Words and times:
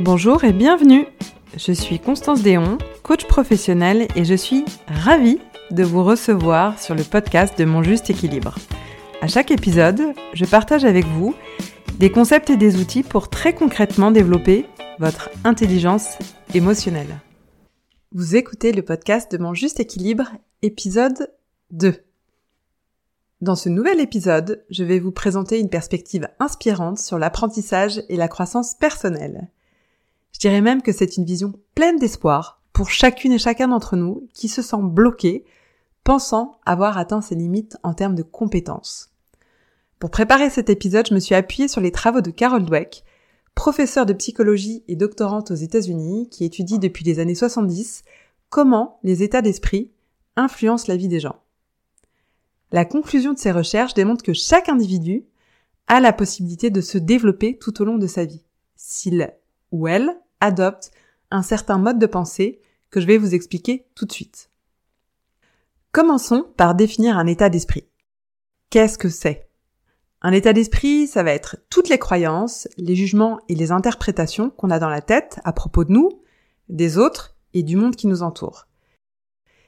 Bonjour 0.00 0.42
et 0.42 0.52
bienvenue. 0.52 1.06
Je 1.56 1.70
suis 1.70 2.00
Constance 2.00 2.42
Déon, 2.42 2.78
coach 3.04 3.26
professionnel 3.26 4.08
et 4.16 4.24
je 4.24 4.34
suis 4.34 4.64
ravie 4.88 5.38
de 5.70 5.84
vous 5.84 6.02
recevoir 6.02 6.80
sur 6.80 6.96
le 6.96 7.04
podcast 7.04 7.56
de 7.56 7.64
Mon 7.64 7.80
Juste 7.84 8.10
Équilibre. 8.10 8.56
À 9.22 9.28
chaque 9.28 9.52
épisode, 9.52 10.02
je 10.32 10.44
partage 10.46 10.84
avec 10.84 11.06
vous 11.06 11.36
des 12.00 12.10
concepts 12.10 12.50
et 12.50 12.56
des 12.56 12.80
outils 12.80 13.04
pour 13.04 13.30
très 13.30 13.54
concrètement 13.54 14.10
développer 14.10 14.66
votre 14.98 15.30
intelligence 15.44 16.18
émotionnelle. 16.54 17.20
Vous 18.10 18.34
écoutez 18.34 18.72
le 18.72 18.82
podcast 18.82 19.30
de 19.30 19.38
Mon 19.38 19.54
Juste 19.54 19.78
Équilibre, 19.78 20.32
épisode 20.62 21.30
2. 21.70 21.94
Dans 23.42 23.54
ce 23.54 23.68
nouvel 23.68 24.00
épisode, 24.00 24.64
je 24.70 24.82
vais 24.82 24.98
vous 24.98 25.12
présenter 25.12 25.60
une 25.60 25.70
perspective 25.70 26.28
inspirante 26.40 26.98
sur 26.98 27.16
l'apprentissage 27.16 28.02
et 28.08 28.16
la 28.16 28.26
croissance 28.26 28.74
personnelle. 28.74 29.50
Je 30.34 30.40
dirais 30.40 30.60
même 30.60 30.82
que 30.82 30.92
c'est 30.92 31.16
une 31.16 31.24
vision 31.24 31.54
pleine 31.74 31.98
d'espoir 31.98 32.60
pour 32.74 32.90
chacune 32.90 33.32
et 33.32 33.38
chacun 33.38 33.68
d'entre 33.68 33.96
nous 33.96 34.28
qui 34.34 34.48
se 34.48 34.60
sent 34.60 34.82
bloqué, 34.82 35.44
pensant 36.02 36.58
avoir 36.66 36.98
atteint 36.98 37.22
ses 37.22 37.36
limites 37.36 37.78
en 37.82 37.94
termes 37.94 38.16
de 38.16 38.22
compétences. 38.22 39.10
Pour 39.98 40.10
préparer 40.10 40.50
cet 40.50 40.68
épisode, 40.68 41.06
je 41.08 41.14
me 41.14 41.20
suis 41.20 41.36
appuyée 41.36 41.68
sur 41.68 41.80
les 41.80 41.92
travaux 41.92 42.20
de 42.20 42.30
Carol 42.30 42.64
Dweck, 42.64 43.04
professeure 43.54 44.06
de 44.06 44.12
psychologie 44.12 44.82
et 44.88 44.96
doctorante 44.96 45.52
aux 45.52 45.54
États-Unis, 45.54 46.28
qui 46.30 46.44
étudie 46.44 46.80
depuis 46.80 47.04
les 47.04 47.20
années 47.20 47.36
70 47.36 48.02
comment 48.50 48.98
les 49.02 49.22
états 49.22 49.40
d'esprit 49.40 49.92
influencent 50.36 50.88
la 50.88 50.96
vie 50.96 51.08
des 51.08 51.20
gens. 51.20 51.36
La 52.72 52.84
conclusion 52.84 53.32
de 53.32 53.38
ces 53.38 53.52
recherches 53.52 53.94
démontre 53.94 54.24
que 54.24 54.32
chaque 54.32 54.68
individu 54.68 55.24
a 55.86 56.00
la 56.00 56.12
possibilité 56.12 56.70
de 56.70 56.80
se 56.80 56.98
développer 56.98 57.56
tout 57.56 57.80
au 57.80 57.84
long 57.84 57.98
de 57.98 58.08
sa 58.08 58.24
vie, 58.24 58.44
s'il 58.74 59.32
ou 59.70 59.86
elle 59.86 60.18
adopte 60.44 60.90
un 61.30 61.42
certain 61.42 61.78
mode 61.78 61.98
de 61.98 62.06
pensée 62.06 62.60
que 62.90 63.00
je 63.00 63.06
vais 63.06 63.18
vous 63.18 63.34
expliquer 63.34 63.86
tout 63.94 64.04
de 64.04 64.12
suite. 64.12 64.50
Commençons 65.90 66.46
par 66.56 66.74
définir 66.74 67.18
un 67.18 67.26
état 67.26 67.48
d'esprit. 67.48 67.88
Qu'est-ce 68.70 68.98
que 68.98 69.08
c'est? 69.08 69.48
Un 70.22 70.32
état 70.32 70.52
d'esprit, 70.52 71.06
ça 71.06 71.22
va 71.22 71.32
être 71.32 71.56
toutes 71.70 71.88
les 71.88 71.98
croyances, 71.98 72.68
les 72.76 72.96
jugements 72.96 73.40
et 73.48 73.54
les 73.54 73.72
interprétations 73.72 74.50
qu'on 74.50 74.70
a 74.70 74.78
dans 74.78 74.88
la 74.88 75.02
tête 75.02 75.38
à 75.44 75.52
propos 75.52 75.84
de 75.84 75.92
nous, 75.92 76.22
des 76.68 76.98
autres 76.98 77.36
et 77.52 77.62
du 77.62 77.76
monde 77.76 77.96
qui 77.96 78.06
nous 78.06 78.22
entoure. 78.22 78.66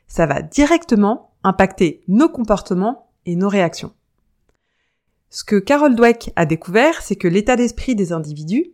Ça 0.09 0.27
va 0.27 0.43
directement 0.43 1.35
impacter 1.43 2.03
nos 2.09 2.29
comportements 2.29 3.11
et 3.27 3.37
nos 3.37 3.49
réactions. 3.49 3.93
Ce 5.31 5.45
que 5.45 5.57
Carol 5.57 5.95
Dweck 5.95 6.33
a 6.37 6.47
découvert, 6.47 7.03
c'est 7.03 7.17
que 7.17 7.29
l'état 7.29 7.57
d'esprit 7.57 7.95
des 7.95 8.13
individus 8.13 8.73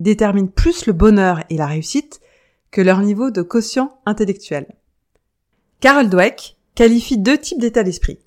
déterminent 0.00 0.48
plus 0.48 0.86
le 0.86 0.92
bonheur 0.92 1.42
et 1.50 1.56
la 1.56 1.66
réussite 1.66 2.20
que 2.70 2.80
leur 2.80 3.00
niveau 3.00 3.30
de 3.30 3.42
quotient 3.42 3.98
intellectuel. 4.06 4.66
Carol 5.80 6.08
Dweck 6.08 6.56
qualifie 6.74 7.18
deux 7.18 7.38
types 7.38 7.60
d'état 7.60 7.82
d'esprit. 7.82 8.18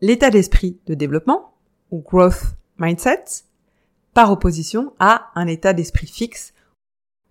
L'état 0.00 0.30
d'esprit 0.30 0.78
de 0.86 0.94
développement, 0.94 1.54
ou 1.90 2.00
growth 2.00 2.42
mindset, 2.78 3.24
par 4.14 4.30
opposition 4.30 4.92
à 4.98 5.30
un 5.34 5.46
état 5.46 5.72
d'esprit 5.72 6.06
fixe, 6.06 6.52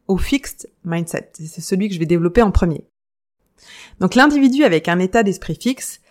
ou 0.07 0.17
fixed 0.17 0.69
mindset. 0.83 1.31
C'est 1.35 1.61
celui 1.61 1.87
que 1.87 1.93
je 1.93 1.99
vais 1.99 2.05
développer 2.05 2.41
en 2.41 2.51
premier. 2.51 2.87
Donc 3.99 4.15
l'individu 4.15 4.63
avec 4.63 4.87
un 4.87 4.99
état 4.99 5.23
d'esprit 5.23 5.57
fixe, 5.61 6.01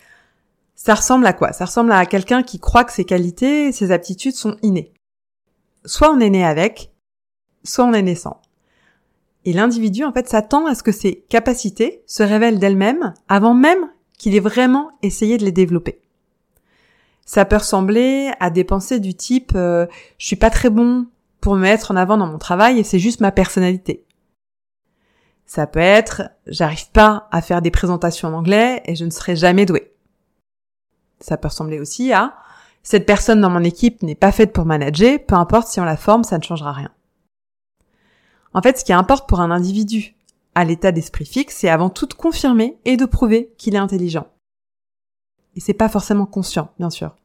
ça 0.75 0.95
ressemble 0.95 1.25
à 1.25 1.33
quoi? 1.33 1.53
Ça 1.53 1.65
ressemble 1.65 1.91
à 1.91 2.05
quelqu'un 2.05 2.43
qui 2.43 2.59
croit 2.59 2.83
que 2.83 2.93
ses 2.93 3.05
qualités 3.05 3.67
et 3.67 3.71
ses 3.71 3.91
aptitudes 3.91 4.35
sont 4.35 4.57
innées. 4.61 4.93
Soit 5.85 6.11
on 6.11 6.19
est 6.19 6.29
né 6.29 6.45
avec, 6.45 6.91
soit 7.67 7.85
on 7.85 7.93
est 7.93 8.01
naissant. 8.01 8.41
Et 9.45 9.53
l'individu, 9.53 10.03
en 10.03 10.11
fait, 10.11 10.27
s'attend 10.27 10.65
à 10.65 10.75
ce 10.75 10.83
que 10.83 10.91
ses 10.91 11.25
capacités 11.29 12.03
se 12.05 12.23
révèlent 12.23 12.59
d'elles-mêmes 12.59 13.13
avant 13.29 13.53
même 13.53 13.89
qu'il 14.17 14.35
ait 14.35 14.41
vraiment 14.41 14.91
essayé 15.03 15.37
de 15.37 15.45
les 15.45 15.51
développer. 15.51 16.01
Ça 17.25 17.45
peut 17.45 17.57
ressembler 17.57 18.31
à 18.39 18.49
des 18.49 18.63
pensées 18.63 18.99
du 18.99 19.13
type 19.13 19.51
euh, 19.55 19.85
je 20.17 20.25
suis 20.25 20.35
pas 20.35 20.49
très 20.49 20.69
bon 20.69 21.07
pour 21.41 21.55
me 21.55 21.61
mettre 21.61 21.91
en 21.91 21.95
avant 21.95 22.17
dans 22.17 22.25
mon 22.25 22.37
travail 22.37 22.79
et 22.79 22.83
c'est 22.83 22.99
juste 22.99 23.19
ma 23.19 23.31
personnalité. 23.31 24.05
Ça 25.45 25.67
peut 25.67 25.79
être 25.79 26.23
j'arrive 26.47 26.89
pas 26.91 27.27
à 27.31 27.41
faire 27.41 27.61
des 27.61 27.71
présentations 27.71 28.29
en 28.29 28.33
anglais 28.33 28.81
et 28.85 28.95
je 28.95 29.05
ne 29.05 29.09
serai 29.09 29.35
jamais 29.35 29.65
doué. 29.65 29.93
Ça 31.19 31.37
peut 31.37 31.49
ressembler 31.49 31.79
aussi 31.79 32.11
à 32.13 32.35
cette 32.83 33.05
personne 33.05 33.41
dans 33.41 33.49
mon 33.49 33.65
équipe 33.65 34.01
n'est 34.01 34.15
pas 34.15 34.31
faite 34.31 34.53
pour 34.53 34.63
manager, 34.63 35.19
peu 35.25 35.35
importe 35.35 35.67
si 35.67 35.81
on 35.81 35.83
la 35.83 35.97
forme, 35.97 36.23
ça 36.23 36.37
ne 36.37 36.43
changera 36.43 36.71
rien. 36.71 36.91
En 38.53 38.61
fait, 38.61 38.79
ce 38.79 38.85
qui 38.85 38.93
importe 38.93 39.27
pour 39.27 39.39
un 39.39 39.51
individu 39.51 40.15
à 40.55 40.65
l'état 40.65 40.91
d'esprit 40.91 41.25
fixe, 41.25 41.57
c'est 41.57 41.69
avant 41.69 41.89
tout 41.89 42.07
de 42.07 42.13
confirmer 42.13 42.79
et 42.85 42.97
de 42.97 43.05
prouver 43.05 43.53
qu'il 43.57 43.75
est 43.75 43.79
intelligent. 43.79 44.27
Et 45.55 45.59
c'est 45.59 45.73
pas 45.73 45.89
forcément 45.89 46.25
conscient, 46.25 46.71
bien 46.79 46.89
sûr. 46.89 47.15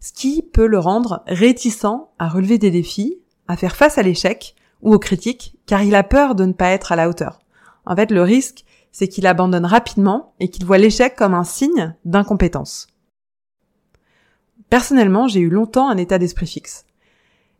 Ce 0.00 0.12
qui 0.12 0.42
peut 0.42 0.66
le 0.66 0.78
rendre 0.78 1.22
réticent 1.26 2.08
à 2.18 2.28
relever 2.28 2.58
des 2.58 2.70
défis, 2.70 3.18
à 3.48 3.56
faire 3.56 3.76
face 3.76 3.98
à 3.98 4.02
l'échec 4.02 4.54
ou 4.82 4.94
aux 4.94 4.98
critiques, 4.98 5.56
car 5.66 5.82
il 5.82 5.94
a 5.94 6.02
peur 6.02 6.34
de 6.34 6.44
ne 6.44 6.52
pas 6.52 6.70
être 6.70 6.92
à 6.92 6.96
la 6.96 7.08
hauteur. 7.08 7.40
En 7.84 7.94
fait, 7.94 8.10
le 8.10 8.22
risque, 8.22 8.64
c'est 8.92 9.08
qu'il 9.08 9.26
abandonne 9.26 9.66
rapidement 9.66 10.32
et 10.40 10.48
qu'il 10.48 10.64
voit 10.64 10.78
l'échec 10.78 11.16
comme 11.16 11.34
un 11.34 11.44
signe 11.44 11.94
d'incompétence. 12.06 12.86
Personnellement, 14.70 15.28
j'ai 15.28 15.40
eu 15.40 15.50
longtemps 15.50 15.90
un 15.90 15.98
état 15.98 16.18
d'esprit 16.18 16.46
fixe. 16.46 16.85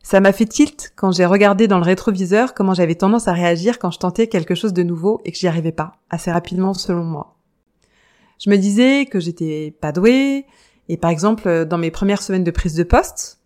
Ça 0.03 0.19
m'a 0.19 0.31
fait 0.31 0.45
tilt 0.45 0.93
quand 0.95 1.11
j'ai 1.11 1.25
regardé 1.25 1.67
dans 1.67 1.77
le 1.77 1.83
rétroviseur 1.83 2.53
comment 2.53 2.73
j'avais 2.73 2.95
tendance 2.95 3.27
à 3.27 3.33
réagir 3.33 3.77
quand 3.77 3.91
je 3.91 3.99
tentais 3.99 4.27
quelque 4.27 4.55
chose 4.55 4.73
de 4.73 4.83
nouveau 4.83 5.19
et 5.25 5.31
que 5.31 5.37
j'y 5.37 5.47
arrivais 5.47 5.71
pas, 5.71 5.97
assez 6.09 6.31
rapidement 6.31 6.73
selon 6.73 7.03
moi. 7.03 7.35
Je 8.39 8.49
me 8.49 8.57
disais 8.57 9.05
que 9.05 9.19
j'étais 9.19 9.75
pas 9.81 9.91
douée, 9.91 10.45
et 10.89 10.97
par 10.97 11.09
exemple, 11.09 11.65
dans 11.65 11.77
mes 11.77 11.91
premières 11.91 12.21
semaines 12.21 12.43
de 12.43 12.51
prise 12.51 12.75
de 12.75 12.83
poste, 12.83 13.39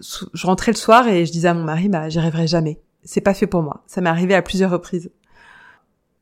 je 0.00 0.46
rentrais 0.46 0.72
le 0.72 0.76
soir 0.76 1.08
et 1.08 1.24
je 1.24 1.32
disais 1.32 1.48
à 1.48 1.54
mon 1.54 1.64
mari, 1.64 1.88
bah, 1.88 2.08
j'y 2.08 2.18
arriverai 2.18 2.46
jamais. 2.46 2.80
C'est 3.04 3.20
pas 3.20 3.34
fait 3.34 3.46
pour 3.46 3.62
moi. 3.62 3.84
Ça 3.86 4.00
m'est 4.00 4.10
arrivé 4.10 4.34
à 4.34 4.42
plusieurs 4.42 4.70
reprises. 4.70 5.10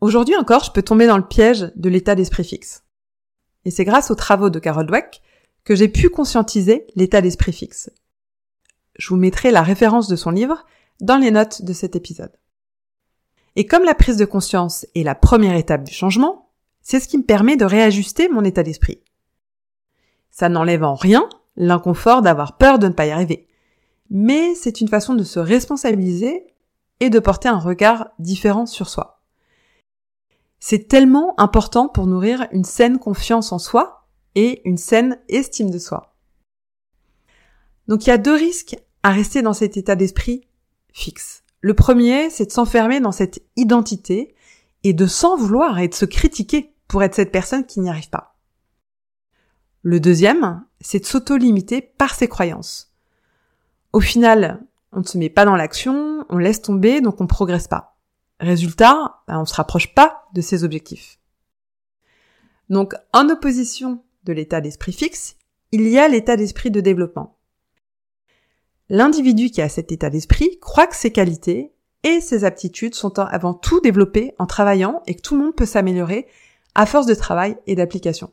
Aujourd'hui 0.01 0.37
encore, 0.37 0.65
je 0.65 0.73
peux 0.73 0.83
tomber 0.83 1.07
dans 1.07 1.17
le 1.17 1.27
piège 1.27 1.71
de 1.77 1.89
l'état 1.89 2.15
d'esprit 2.15 2.45
fixe. 2.45 2.85
Et 3.65 3.71
c'est 3.71 3.85
grâce 3.85 4.11
aux 4.11 4.15
travaux 4.15 4.51
de 4.51 4.59
Carol 4.59 4.87
Dweck 4.87 5.23
que 5.65 5.77
j'ai 5.77 5.89
pu 5.89 6.09
conscientiser 6.09 6.87
l'état 6.97 7.21
d'esprit 7.21 7.53
fixe. 7.53 7.91
Je 8.99 9.09
vous 9.09 9.17
mettrai 9.17 9.51
la 9.51 9.63
référence 9.63 10.09
de 10.09 10.17
son 10.17 10.31
livre 10.31 10.65
dans 11.01 11.17
les 11.17 11.31
notes 11.31 11.63
de 11.63 11.73
cet 11.73 11.97
épisode. 11.97 12.33
Et 13.57 13.67
comme 13.67 13.85
la 13.85 13.95
prise 13.95 14.17
de 14.17 14.25
conscience 14.25 14.87
est 14.95 15.03
la 15.03 15.15
première 15.15 15.57
étape 15.57 15.85
du 15.85 15.93
changement, 15.93 16.51
c'est 16.81 17.01
ce 17.01 17.09
qui 17.09 17.19
me 17.19 17.25
permet 17.25 17.57
de 17.57 17.65
réajuster 17.65 18.29
mon 18.29 18.45
état 18.45 18.63
d'esprit. 18.63 19.03
Ça 20.31 20.49
n'enlève 20.49 20.85
en 20.85 20.95
rien 20.95 21.29
l'inconfort 21.57 22.23
d'avoir 22.23 22.57
peur 22.57 22.79
de 22.79 22.89
ne 22.89 22.93
pas 22.93 23.07
y 23.07 23.11
arriver. 23.11 23.47
Mais 24.11 24.55
c'est 24.55 24.81
une 24.81 24.89
façon 24.89 25.15
de 25.15 25.25
se 25.25 25.39
responsabiliser 25.39 26.47
et 27.01 27.11
de 27.11 27.19
porter 27.19 27.49
un 27.49 27.59
regard 27.59 28.09
différent 28.19 28.67
sur 28.67 28.89
soi. 28.89 29.23
C'est 30.61 30.89
tellement 30.89 31.35
important 31.39 31.89
pour 31.89 32.07
nourrir 32.07 32.47
une 32.53 32.65
saine 32.65 32.99
confiance 32.99 33.53
en 33.53 33.59
soi 33.59 34.07
et 34.35 34.63
une 34.65 34.77
saine 34.79 35.19
estime 35.29 35.71
de 35.71 35.79
soi. 35.79 36.12
Donc 37.89 38.07
il 38.07 38.11
y 38.11 38.13
a 38.13 38.19
deux 38.19 38.35
risques 38.35 38.77
à 39.03 39.11
rester 39.11 39.43
dans 39.43 39.53
cet 39.53 39.77
état 39.77 39.97
d'esprit 39.97 40.47
fixe. 40.93 41.43
Le 41.61 41.75
premier, 41.75 42.31
c'est 42.31 42.47
de 42.47 42.53
s'enfermer 42.53 43.01
dans 43.01 43.13
cette 43.13 43.43
identité 43.57 44.35
et 44.85 44.93
de 44.93 45.07
s'en 45.07 45.37
vouloir 45.37 45.79
et 45.79 45.89
de 45.89 45.95
se 45.95 46.05
critiquer 46.05 46.75
pour 46.89 47.03
être 47.03 47.15
cette 47.15 47.33
personne 47.33 47.67
qui 47.67 47.81
n'y 47.81 47.89
arrive 47.89 48.11
pas. 48.11 48.37
Le 49.83 49.99
deuxième, 50.01 50.65
c'est 50.81 51.01
de 51.01 51.07
s'auto-limiter 51.07 51.81
par 51.81 52.15
ses 52.15 52.29
croyances. 52.29 52.93
Au 53.93 54.01
final, 54.01 54.65
on 54.93 55.01
ne 55.01 55.05
se 55.05 55.19
met 55.19 55.31
pas 55.31 55.45
dans 55.45 55.57
l'action, 55.57 56.25
on 56.29 56.39
laisse 56.39 56.63
tomber, 56.63 57.01
donc 57.01 57.21
on 57.21 57.25
ne 57.25 57.29
progresse 57.29 57.69
pas. 57.69 57.97
Résultat, 58.41 59.23
ben, 59.27 59.39
on 59.39 59.43
ne 59.43 59.47
se 59.47 59.55
rapproche 59.55 59.95
pas 59.95 60.25
de 60.35 60.41
ses 60.41 60.65
objectifs. 60.65 61.19
Donc, 62.69 62.95
en 63.13 63.29
opposition 63.29 64.05
de 64.25 64.33
l'état 64.33 64.61
d'esprit 64.61 64.93
fixe, 64.93 65.37
il 65.73 65.89
y 65.89 65.99
a 65.99 66.09
l'état 66.09 66.37
d'esprit 66.37 66.71
de 66.71 66.81
développement. 66.81 67.39
L'individu 68.93 69.49
qui 69.49 69.63
a 69.63 69.71
cet 69.71 69.91
état 69.91 70.11
d'esprit 70.11 70.59
croit 70.61 70.87
que 70.87 70.95
ses 70.95 71.11
qualités 71.11 71.73
et 72.03 72.21
ses 72.21 72.45
aptitudes 72.45 72.95
sont 72.95 73.19
avant 73.19 73.55
tout 73.55 73.81
développées 73.81 74.35
en 74.39 74.45
travaillant 74.45 75.03
et 75.07 75.15
que 75.15 75.23
tout 75.23 75.35
le 75.35 75.45
monde 75.45 75.57
peut 75.57 75.65
s'améliorer 75.65 76.27
à 76.75 76.85
force 76.85 77.07
de 77.07 77.15
travail 77.15 77.57
et 77.67 77.75
d'application. 77.75 78.31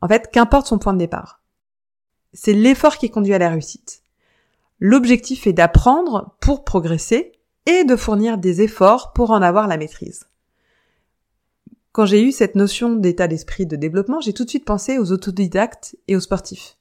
En 0.00 0.08
fait, 0.08 0.30
qu'importe 0.32 0.66
son 0.66 0.78
point 0.78 0.94
de 0.94 0.98
départ. 0.98 1.42
C'est 2.32 2.54
l'effort 2.54 2.96
qui 2.96 3.10
conduit 3.10 3.34
à 3.34 3.38
la 3.38 3.50
réussite. 3.50 4.02
L'objectif 4.80 5.46
est 5.46 5.52
d'apprendre 5.52 6.34
pour 6.40 6.64
progresser 6.64 7.32
et 7.66 7.84
de 7.84 7.96
fournir 7.96 8.38
des 8.38 8.62
efforts 8.62 9.12
pour 9.12 9.30
en 9.30 9.42
avoir 9.42 9.68
la 9.68 9.76
maîtrise. 9.76 10.24
Quand 11.92 12.06
j'ai 12.06 12.22
eu 12.22 12.32
cette 12.32 12.54
notion 12.54 12.94
d'état 12.94 13.28
d'esprit 13.28 13.66
de 13.66 13.76
développement, 13.76 14.20
j'ai 14.20 14.32
tout 14.32 14.44
de 14.44 14.48
suite 14.48 14.64
pensé 14.64 14.98
aux 14.98 15.12
autodidactes 15.12 15.98
et 16.08 16.16
aux 16.16 16.20
sportifs 16.20 16.78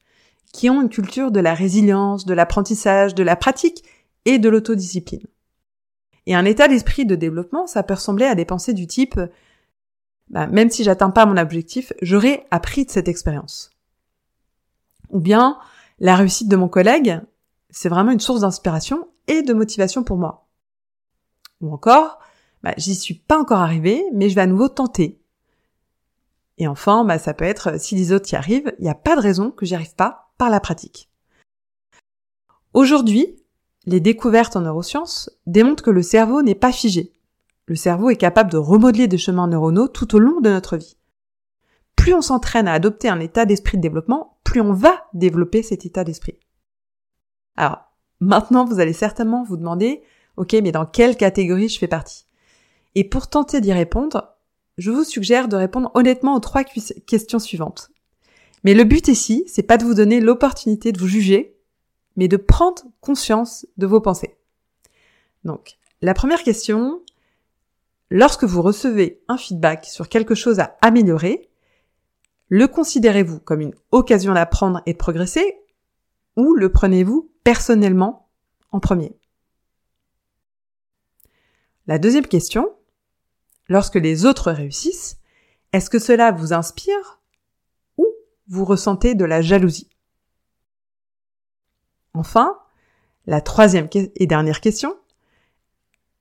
qui 0.54 0.70
ont 0.70 0.82
une 0.82 0.90
culture 0.90 1.32
de 1.32 1.40
la 1.40 1.54
résilience, 1.54 2.26
de 2.26 2.34
l'apprentissage, 2.34 3.16
de 3.16 3.24
la 3.24 3.36
pratique 3.36 3.84
et 4.26 4.40
de 4.40 4.50
l'autodiscipline. 4.50 5.26
Et 6.26 6.36
un 6.36 6.46
état 6.46 6.68
d'esprit 6.68 7.06
de 7.06 7.16
développement, 7.16 7.68
ça 7.68 7.84
peut 7.84 7.96
ressembler 7.96 8.26
à 8.26 8.36
des 8.36 8.46
pensées 8.46 8.74
du 8.74 8.88
type 8.88 9.20
bah, 10.32 10.48
même 10.48 10.70
si 10.70 10.84
j'atteins 10.84 11.10
pas 11.10 11.26
mon 11.26 11.38
objectif, 11.38 11.92
j'aurai 12.02 12.46
appris 12.52 12.86
de 12.86 12.92
cette 12.92 13.10
expérience. 13.10 13.72
Ou 15.10 15.20
bien 15.20 15.60
la 16.00 16.16
réussite 16.16 16.48
de 16.48 16.56
mon 16.56 16.70
collègue, 16.70 17.20
c'est 17.70 17.90
vraiment 17.90 18.12
une 18.12 18.20
source 18.22 18.42
d'inspiration 18.42 19.08
et 19.28 19.44
de 19.44 19.54
motivation 19.54 20.04
pour 20.04 20.18
moi. 20.18 20.48
Ou 21.60 21.74
encore, 21.74 22.20
bah, 22.64 22.74
j'y 22.78 22.96
suis 22.96 23.14
pas 23.14 23.38
encore 23.38 23.60
arrivé, 23.60 24.04
mais 24.14 24.30
je 24.30 24.36
vais 24.36 24.42
à 24.42 24.48
nouveau 24.48 24.70
tenter. 24.70 25.22
Et 26.58 26.68
enfin, 26.68 27.04
bah, 27.04 27.20
ça 27.20 27.34
peut 27.34 27.46
être 27.46 27.80
si 27.80 27.96
les 27.96 28.14
autres 28.14 28.32
y 28.32 28.38
arrivent, 28.38 28.74
il 28.80 28.84
n'y 28.84 28.90
a 28.90 28.96
pas 28.96 29.18
de 29.18 29.22
raison 29.22 29.52
que 29.52 29.66
j'y 29.66 29.76
arrive 29.76 29.96
pas 29.96 30.31
la 30.50 30.60
pratique. 30.60 31.10
Aujourd'hui, 32.74 33.38
les 33.86 34.00
découvertes 34.00 34.56
en 34.56 34.62
neurosciences 34.62 35.30
démontrent 35.46 35.84
que 35.84 35.92
le 35.92 36.04
cerveau 36.04 36.42
n'est 36.42 36.56
pas 36.56 36.72
figé. 36.72 37.14
Le 37.66 37.76
cerveau 37.76 38.10
est 38.10 38.18
capable 38.18 38.52
de 38.52 38.58
remodeler 38.58 39.08
des 39.08 39.18
chemins 39.18 39.48
neuronaux 39.48 39.88
tout 39.88 40.16
au 40.16 40.20
long 40.20 40.42
de 40.42 40.50
notre 40.50 40.78
vie. 40.78 40.98
Plus 41.96 42.14
on 42.14 42.22
s'entraîne 42.22 42.68
à 42.68 42.74
adopter 42.74 43.10
un 43.10 43.20
état 43.20 43.46
d'esprit 43.46 43.78
de 43.78 43.82
développement, 43.82 44.40
plus 44.44 44.62
on 44.62 44.74
va 44.74 45.06
développer 45.14 45.62
cet 45.62 45.86
état 45.86 46.04
d'esprit. 46.04 46.40
Alors, 47.56 47.80
maintenant, 48.20 48.66
vous 48.66 48.80
allez 48.80 48.94
certainement 48.94 49.44
vous 49.44 49.58
demander, 49.58 50.02
ok, 50.38 50.54
mais 50.64 50.72
dans 50.72 50.86
quelle 50.86 51.16
catégorie 51.16 51.70
je 51.70 51.78
fais 51.78 51.88
partie? 51.88 52.26
Et 52.96 53.04
pour 53.04 53.30
tenter 53.30 53.62
d'y 53.62 53.72
répondre, 53.72 54.36
je 54.78 54.90
vous 54.90 55.04
suggère 55.04 55.48
de 55.48 55.56
répondre 55.56 55.92
honnêtement 55.94 56.36
aux 56.36 56.40
trois 56.40 56.64
questions 56.64 57.40
suivantes. 57.40 57.91
Mais 58.64 58.74
le 58.74 58.84
but 58.84 59.08
ici, 59.08 59.44
c'est 59.48 59.64
pas 59.64 59.78
de 59.78 59.84
vous 59.84 59.94
donner 59.94 60.20
l'opportunité 60.20 60.92
de 60.92 61.00
vous 61.00 61.08
juger, 61.08 61.58
mais 62.16 62.28
de 62.28 62.38
prendre 62.38 62.84
conscience 63.00 63.66
de 63.78 63.88
vos 63.88 64.02
pensées. 64.02 64.38
Donc, 65.44 65.78
la 66.02 66.14
première 66.14 66.44
question, 66.44 67.02
lorsque 68.10 68.44
vous 68.44 68.62
recevez 68.62 69.24
un 69.28 69.38
feedback 69.38 69.86
sur 69.86 70.10
quelque 70.10 70.36
chose 70.36 70.60
à 70.60 70.78
améliorer, 70.82 71.50
le 72.50 72.68
considérez-vous 72.68 73.40
comme 73.40 73.62
une 73.62 73.76
occasion 73.92 74.34
d'apprendre 74.34 74.82
et 74.86 74.94
de 74.94 74.98
progresser, 74.98 75.60
ou 76.36 76.54
le 76.54 76.72
prenez-vous 76.72 77.32
personnellement 77.44 78.30
en 78.72 78.80
premier? 78.80 79.16
La 81.88 81.98
deuxième 81.98 82.28
question, 82.28 82.70
lorsque 83.68 83.96
les 83.96 84.26
autres 84.26 84.52
réussissent, 84.52 85.18
est-ce 85.74 85.90
que 85.90 86.00
cela 86.00 86.32
vous 86.32 86.54
inspire 86.54 87.21
vous 88.52 88.66
ressentez 88.66 89.16
de 89.16 89.24
la 89.24 89.42
jalousie. 89.42 89.90
Enfin, 92.14 92.60
la 93.26 93.40
troisième 93.40 93.88
et 93.94 94.28
dernière 94.28 94.60
question, 94.60 94.94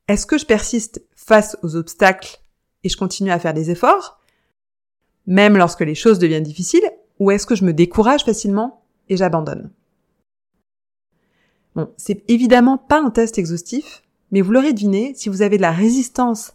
est-ce 0.06 0.26
que 0.26 0.38
je 0.38 0.46
persiste 0.46 1.02
face 1.16 1.58
aux 1.64 1.74
obstacles 1.74 2.40
et 2.84 2.88
je 2.88 2.96
continue 2.96 3.32
à 3.32 3.40
faire 3.40 3.52
des 3.52 3.70
efforts, 3.70 4.20
même 5.26 5.56
lorsque 5.56 5.80
les 5.80 5.96
choses 5.96 6.20
deviennent 6.20 6.44
difficiles, 6.44 6.88
ou 7.18 7.32
est-ce 7.32 7.46
que 7.46 7.56
je 7.56 7.64
me 7.64 7.74
décourage 7.74 8.24
facilement 8.24 8.84
et 9.08 9.16
j'abandonne? 9.16 9.72
Bon, 11.74 11.92
c'est 11.96 12.22
évidemment 12.30 12.78
pas 12.78 13.02
un 13.02 13.10
test 13.10 13.38
exhaustif, 13.38 14.02
mais 14.30 14.40
vous 14.40 14.52
l'aurez 14.52 14.72
deviné, 14.72 15.14
si 15.16 15.28
vous 15.28 15.42
avez 15.42 15.56
de 15.56 15.62
la 15.62 15.72
résistance 15.72 16.54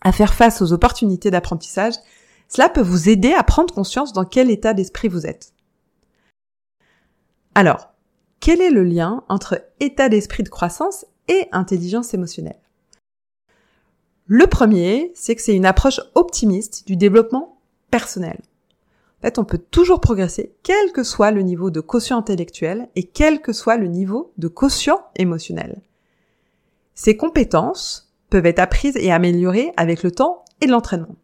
à 0.00 0.12
faire 0.12 0.32
face 0.32 0.62
aux 0.62 0.72
opportunités 0.72 1.32
d'apprentissage, 1.32 1.94
cela 2.50 2.68
peut 2.68 2.82
vous 2.82 3.08
aider 3.08 3.32
à 3.32 3.44
prendre 3.44 3.72
conscience 3.72 4.12
dans 4.12 4.24
quel 4.24 4.50
état 4.50 4.74
d'esprit 4.74 5.08
vous 5.08 5.24
êtes. 5.24 5.54
Alors, 7.54 7.94
quel 8.40 8.60
est 8.60 8.70
le 8.70 8.82
lien 8.82 9.22
entre 9.28 9.62
état 9.78 10.08
d'esprit 10.08 10.42
de 10.42 10.48
croissance 10.48 11.06
et 11.28 11.46
intelligence 11.52 12.12
émotionnelle? 12.12 12.60
Le 14.26 14.46
premier, 14.48 15.12
c'est 15.14 15.36
que 15.36 15.42
c'est 15.42 15.54
une 15.54 15.66
approche 15.66 16.00
optimiste 16.14 16.86
du 16.86 16.96
développement 16.96 17.60
personnel. 17.90 18.40
En 19.18 19.22
fait, 19.22 19.38
on 19.38 19.44
peut 19.44 19.58
toujours 19.58 20.00
progresser, 20.00 20.54
quel 20.62 20.92
que 20.92 21.04
soit 21.04 21.30
le 21.30 21.42
niveau 21.42 21.70
de 21.70 21.80
quotient 21.80 22.18
intellectuel 22.18 22.88
et 22.96 23.04
quel 23.04 23.42
que 23.42 23.52
soit 23.52 23.76
le 23.76 23.86
niveau 23.86 24.32
de 24.38 24.48
quotient 24.48 25.04
émotionnel. 25.14 25.82
Ces 26.94 27.16
compétences 27.16 28.12
peuvent 28.28 28.46
être 28.46 28.58
apprises 28.58 28.96
et 28.96 29.12
améliorées 29.12 29.72
avec 29.76 30.02
le 30.02 30.10
temps 30.10 30.44
et 30.60 30.66
l'entraînement. 30.66 31.16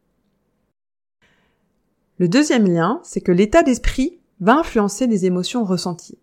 Le 2.19 2.29
deuxième 2.29 2.67
lien, 2.67 3.01
c'est 3.03 3.21
que 3.21 3.33
l'état 3.33 3.63
d'esprit 3.63 4.19
va 4.41 4.59
influencer 4.59 5.07
les 5.07 5.27
émotions 5.27 5.65
ressenties 5.65 6.19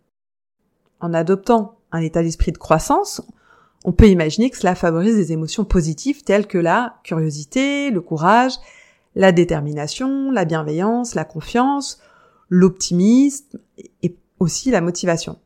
en 1.04 1.14
adoptant 1.14 1.76
un 1.92 2.00
état 2.00 2.24
d'esprit 2.24 2.54
de 2.54 2.58
croissance, 2.58 3.22
on 3.84 3.92
peut 3.92 4.08
imaginer 4.08 4.50
que 4.50 4.58
cela 4.58 4.74
favorise 4.74 5.18
des 5.18 5.34
émotions 5.34 5.66
positives 5.66 6.24
telles 6.24 6.48
que 6.48 6.58
la 6.58 6.96
curiosité, 7.04 7.92
le 7.92 8.00
courage, 8.00 8.54
la 9.14 9.34
détermination, 9.34 10.32
la 10.32 10.46
bienveillance, 10.46 11.14
la 11.14 11.26
confiance, 11.26 12.00
l'optimisme 12.48 13.60
et 14.02 14.16
aussi 14.40 14.72
la 14.72 14.80
motivation. 14.80 15.38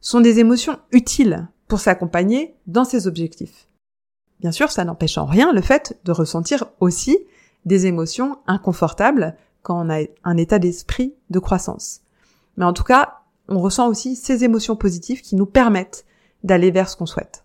Ce 0.00 0.12
sont 0.12 0.20
des 0.20 0.38
émotions 0.38 0.78
utiles 0.92 1.48
pour 1.66 1.80
s'accompagner 1.80 2.54
dans 2.68 2.84
ses 2.84 3.08
objectifs. 3.08 3.66
Bien 4.38 4.52
sûr, 4.52 4.70
ça 4.70 4.84
n'empêche 4.84 5.18
en 5.18 5.26
rien 5.26 5.52
le 5.52 5.62
fait 5.62 5.98
de 6.04 6.12
ressentir 6.12 6.66
aussi 6.78 7.18
des 7.64 7.86
émotions 7.86 8.38
inconfortables 8.46 9.36
quand 9.62 9.86
on 9.86 9.90
a 9.90 10.04
un 10.24 10.36
état 10.36 10.58
d'esprit 10.58 11.14
de 11.30 11.38
croissance. 11.38 12.02
Mais 12.56 12.64
en 12.64 12.72
tout 12.72 12.84
cas, 12.84 13.20
on 13.48 13.60
ressent 13.60 13.88
aussi 13.88 14.16
ces 14.16 14.44
émotions 14.44 14.76
positives 14.76 15.22
qui 15.22 15.36
nous 15.36 15.46
permettent 15.46 16.04
d'aller 16.44 16.70
vers 16.70 16.88
ce 16.88 16.96
qu'on 16.96 17.06
souhaite. 17.06 17.44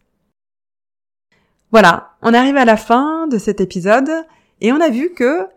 Voilà, 1.71 2.15
on 2.21 2.33
arrive 2.33 2.57
à 2.57 2.65
la 2.65 2.77
fin 2.77 3.27
de 3.27 3.37
cet 3.37 3.59
épisode 3.59 4.09
et 4.61 4.71
on 4.71 4.79
a 4.79 4.89
vu 4.89 5.13
que 5.13 5.47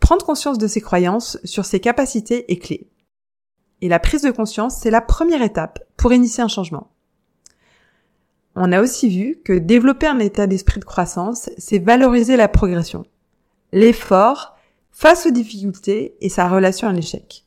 prendre 0.00 0.24
conscience 0.24 0.58
de 0.58 0.66
ses 0.66 0.80
croyances 0.80 1.38
sur 1.44 1.64
ses 1.64 1.80
capacités 1.80 2.50
est 2.50 2.58
clé. 2.58 2.88
Et 3.82 3.88
la 3.88 4.00
prise 4.00 4.22
de 4.22 4.30
conscience, 4.30 4.76
c'est 4.76 4.90
la 4.90 5.00
première 5.00 5.42
étape 5.42 5.78
pour 5.96 6.12
initier 6.12 6.42
un 6.42 6.48
changement. 6.48 6.90
On 8.54 8.72
a 8.72 8.80
aussi 8.80 9.08
vu 9.10 9.38
que 9.44 9.52
développer 9.52 10.06
un 10.06 10.18
état 10.18 10.46
d'esprit 10.46 10.80
de 10.80 10.84
croissance, 10.86 11.50
c'est 11.58 11.78
valoriser 11.78 12.36
la 12.36 12.48
progression, 12.48 13.04
l'effort 13.72 14.55
face 14.96 15.26
aux 15.26 15.30
difficultés 15.30 16.16
et 16.22 16.30
sa 16.30 16.48
relation 16.48 16.88
à 16.88 16.92
l'échec. 16.92 17.44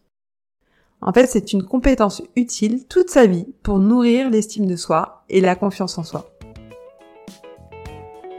En 1.02 1.12
fait, 1.12 1.26
c'est 1.26 1.52
une 1.52 1.64
compétence 1.64 2.22
utile 2.36 2.86
toute 2.88 3.10
sa 3.10 3.26
vie 3.26 3.48
pour 3.64 3.80
nourrir 3.80 4.30
l'estime 4.30 4.68
de 4.68 4.76
soi 4.76 5.24
et 5.30 5.42
la 5.42 5.56
confiance 5.56 5.98
en 5.98 6.04
soi. 6.04 6.30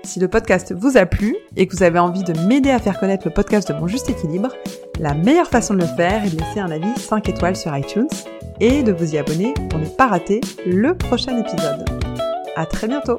Si 0.05 0.21
le 0.21 0.29
podcast 0.29 0.73
vous 0.73 0.97
a 0.97 1.07
plu 1.07 1.37
et 1.57 1.67
que 1.67 1.77
vous 1.77 1.83
avez 1.83 1.99
envie 1.99 2.23
de 2.23 2.39
m'aider 2.47 2.71
à 2.71 2.79
faire 2.79 3.01
connaître 3.01 3.27
le 3.27 3.35
podcast 3.35 3.69
de 3.69 3.75
Mon 3.75 3.89
Juste 3.89 4.09
Équilibre, 4.09 4.55
la 5.01 5.15
meilleure 5.15 5.49
façon 5.49 5.75
de 5.75 5.81
le 5.81 5.87
faire 5.87 6.25
est 6.25 6.31
de 6.31 6.39
laisser 6.39 6.61
un 6.61 6.71
avis 6.71 6.97
5 6.97 7.29
étoiles 7.29 7.57
sur 7.57 7.77
iTunes 7.77 8.09
et 8.61 8.85
de 8.85 8.93
vous 8.93 9.15
y 9.15 9.19
abonner 9.19 9.55
pour 9.71 9.81
ne 9.81 9.87
pas 9.87 10.07
rater 10.07 10.41
le 10.67 10.97
prochain 10.97 11.37
épisode. 11.37 11.85
À 12.55 12.65
très 12.65 12.87
bientôt! 12.87 13.17